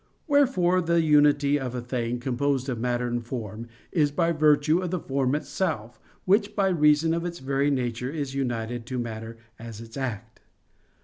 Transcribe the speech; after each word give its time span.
Wherefore 0.27 0.81
the 0.81 0.99
unity 1.03 1.59
of 1.59 1.75
a 1.75 1.81
thing 1.81 2.19
composed 2.19 2.69
of 2.69 2.79
matter 2.79 3.07
and 3.07 3.23
form, 3.23 3.67
is 3.91 4.09
by 4.09 4.31
virtue 4.31 4.79
of 4.79 4.89
the 4.89 4.99
form 4.99 5.35
itself, 5.35 5.99
which 6.25 6.55
by 6.55 6.69
reason 6.69 7.13
of 7.13 7.23
its 7.23 7.37
very 7.37 7.69
nature 7.69 8.09
is 8.09 8.33
united 8.33 8.87
to 8.87 8.97
matter 8.97 9.37
as 9.59 9.79
its 9.79 9.95
act. 9.97 10.39